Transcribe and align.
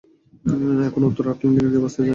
এখন 0.87 1.01
উত্তর 1.03 1.31
আটলান্টিকের 1.31 1.71
কী 1.71 1.77
অবস্থা 1.77 1.99
জানেন? 1.99 2.09